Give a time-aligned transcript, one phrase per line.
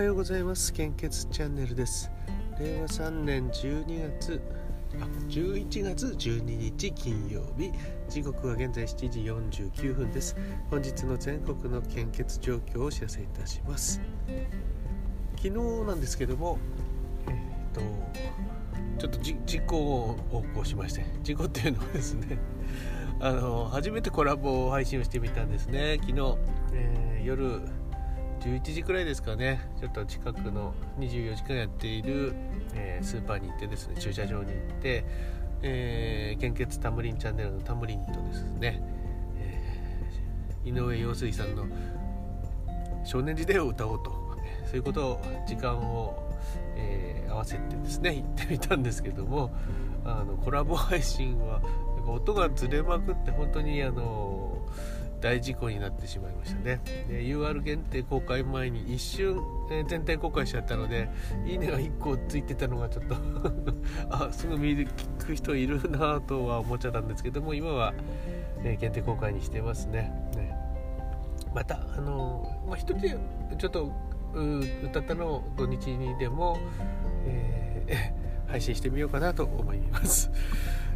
[0.00, 0.72] はようございます。
[0.72, 2.10] 献血チャンネルです。
[2.58, 4.40] 令和3年12月
[4.98, 7.70] あ11月12日金曜日。
[8.08, 9.20] 時刻は現在7時
[9.68, 10.34] 49分です。
[10.70, 14.00] 本日の全国の献血状況をお知らせいたします。
[15.36, 15.50] 昨日
[15.86, 16.56] なんですけども
[17.28, 17.36] えっ、
[17.74, 17.82] と
[18.98, 22.38] ちょっと事故を起こしまして事故っていうのはですね
[23.20, 25.98] あの初めてコラボ配信をしてみたんですね。
[26.00, 26.38] 昨日、
[26.72, 27.60] えー、夜
[28.40, 29.60] 11時くらいですかね。
[29.80, 32.32] ちょっと近くの24時間やっている、
[32.74, 35.04] えー、スーパーに行ってですね駐車場に行って、
[35.62, 38.82] えー、献血タムリンチャンネルのタムリンとですね、
[39.38, 41.66] えー、井上陽水さんの
[43.04, 44.20] 少年時代を歌おうと。
[44.70, 46.14] そういうことを時間を、
[46.76, 49.50] えー、合わせてですね行ってみたんですけども
[50.04, 51.60] あのコラボ配信は
[52.06, 54.58] 音がずれまくって本当にあの
[55.20, 56.80] 大事故になってしまいましたね。
[57.08, 61.08] で UR 限定公開前に一瞬、えー、全体公開しちゃったので
[61.46, 63.16] いいねが1個ついてたのがちょっと
[64.10, 64.88] あすぐ見る
[65.20, 67.94] 聞く人いるなとは思っちゃったんですけども今は、
[68.64, 70.12] えー、限定公開にしてますね。
[70.34, 70.56] ね。
[71.54, 73.18] またあの、まあ、一人で
[73.58, 73.92] ちょっと
[74.84, 76.58] 歌ったのを土日にでも、
[77.26, 80.30] えー、 配信してみようかなと思います。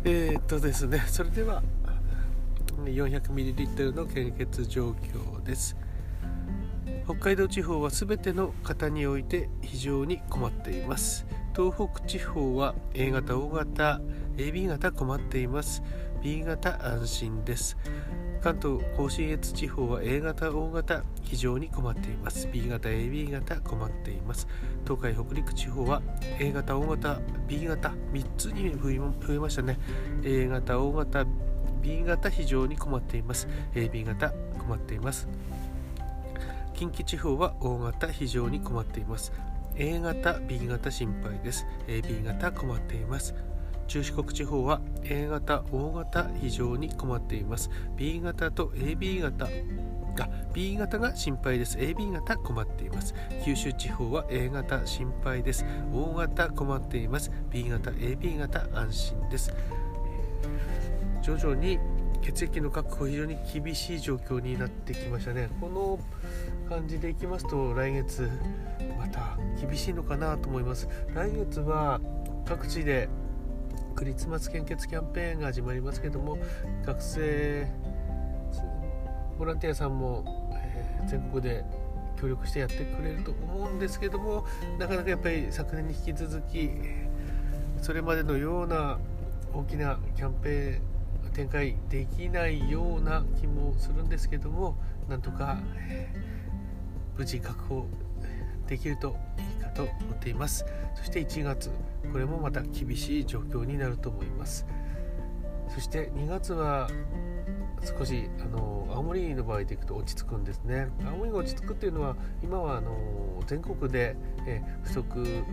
[0.04, 1.62] え、っとですねそれでは
[2.76, 5.76] 400ml の献血状況です。
[7.04, 11.26] 北海道地方は全ての方において非常に困っています。
[11.54, 14.00] 東北地方は A 型 O 型
[14.36, 15.82] AB 型困っています。
[16.22, 17.76] B 型安心です。
[18.42, 22.48] 関東甲信越地方は A 型 O 型非常に困っています。
[22.52, 24.48] B 型 AB 型困っています。
[24.84, 26.02] 東海北陸地方は
[26.38, 29.78] A 型 O 型 B 型3つに増えましたね。
[30.24, 31.24] A 型 O 型
[31.84, 33.46] B 型非常に困っています。
[33.74, 35.28] AB 型困っています。
[36.72, 39.32] 近畿地方は O 型非常に困っています。
[39.76, 41.66] A 型 B 型心配です。
[41.86, 43.34] AB 型困っています。
[43.86, 47.68] 中四国地方は A 型 O 型非常に困っています。
[47.96, 49.46] B 型と AB 型
[50.22, 51.76] あ B 型が心配です。
[51.76, 53.14] AB 型困っています。
[53.44, 55.66] 九州地方は A 型心配です。
[55.92, 57.30] O 型困っています。
[57.50, 59.54] B 型 AB 型安心です。
[61.24, 61.78] 徐々に
[62.20, 65.48] 血液の確保非常に厳しい状況になってきましたね。
[65.58, 65.98] この
[66.68, 68.28] 感じでいきますと来月
[68.98, 70.86] また厳しいのかなと思います。
[71.14, 71.98] 来月は
[72.44, 73.08] 各地で
[73.94, 76.36] クリスマス献血キャンペーンが始まりますけども
[76.84, 77.72] 学生
[79.38, 81.64] ボランティアさんも、えー、全国で
[82.20, 84.44] 協力してやってくれると思うんですけども
[84.78, 86.68] なかなかやっぱり昨年に引き続き
[87.80, 88.98] それまでのような
[89.54, 90.93] 大きなキャンペーン
[91.34, 94.76] 展開できないような気もするんですけども
[95.08, 97.86] なんとか、えー、無事確保
[98.68, 99.16] できると
[99.58, 100.64] いいかと思っています。
[100.94, 101.70] そして1月
[102.10, 104.66] これもまた厳しい状況になると思います。
[105.68, 106.88] そして2月は
[107.98, 110.88] 少しあの青森の場合でいくと落ち着くんですね。
[111.04, 114.16] 青森が落ち着くっていうのは今はあの全国で、
[114.46, 115.44] え不足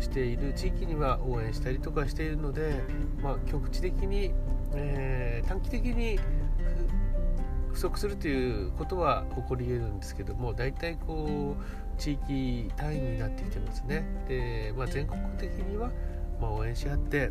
[0.00, 2.82] している地域には応援したりとかしているので、
[3.22, 4.32] まあ、局地的に
[4.76, 6.18] えー、短期的に
[7.72, 14.04] 不足するということは起こり得るんですけども大体こう地域単位になってきてますね。
[14.28, 15.90] で、まあ、全国的には、
[16.40, 17.30] ま、応援し合って、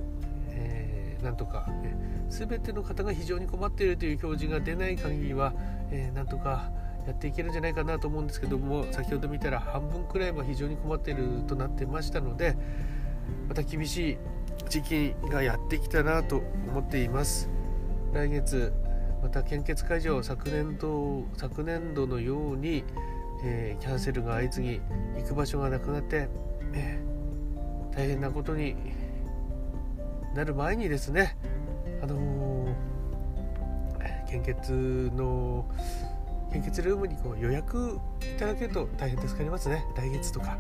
[0.50, 1.96] えー、なんとか、ね、
[2.30, 5.54] 全ての方が非常に困っているという表示が出ない限りは、
[5.92, 6.72] えー、なんとか
[7.06, 12.56] やっていけるんじゃないかなと思うんですけども先ほど見たら半分くらいは非常に困っているとなってましたので
[13.50, 14.18] また厳しい
[14.70, 17.50] 時期がやってきたなと思っています。
[18.14, 18.74] 来月
[19.22, 22.84] また献血会場昨年度昨年度のように、
[23.44, 24.82] えー、キャンセルが相次ぎ
[25.22, 26.28] 行く場所がなくなって、
[26.74, 28.76] えー、大変なことに
[30.36, 31.38] なる前にですね
[32.02, 35.66] あのー、献血の
[36.52, 39.86] 献血ルームにこう予約いただけると大変助かりますね。
[39.96, 40.58] 来月とか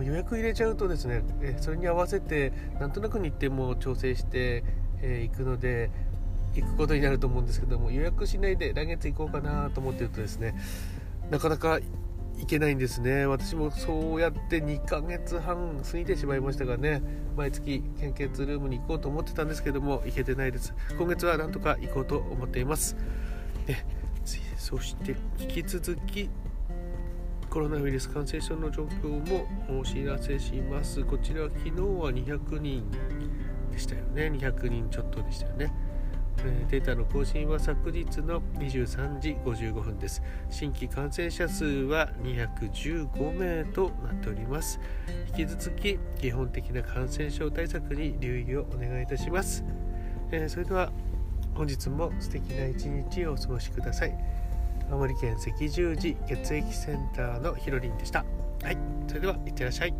[0.00, 1.22] 予約入れちゃうとですね
[1.58, 4.62] それに合わせてなんとなく日程も調整してい、
[5.02, 5.90] えー、くので
[6.54, 10.54] 行くことになると思うんですけども予約しないで来月行こうかなと思ってるとですね
[11.30, 11.80] なかなか
[12.38, 13.26] 行けないんですね。
[13.26, 17.02] 私もそうやって2ヶ月半過ぎてしまいましたがね
[17.36, 20.74] 毎月献血ルームに行こうと思ってたんですけども行けてないです。
[20.98, 22.96] 今月はなんとか行こうと思っています。
[23.66, 23.76] で
[24.56, 26.30] そして引き続き
[27.52, 29.46] コロナウイルス感染症の状況も
[29.78, 31.04] お知らせします。
[31.04, 32.90] こちら昨日は200人
[33.70, 34.30] でしたよね。
[34.30, 35.70] 200人ちょっとでしたよね。
[36.70, 40.22] データの更新は昨日の23時55分です。
[40.48, 44.80] 新規感染者数は215名となっております。
[45.36, 49.62] 引き続き基本的な感染症対策に留意をお願いいたします。
[50.30, 50.90] えー、それでは
[51.54, 54.41] 本日も素敵な一日をお過ごしください。
[54.92, 58.26] 青森県赤十字血液センターのひろりんでした。
[58.62, 58.76] はい、
[59.08, 59.94] それではいってらっしゃい。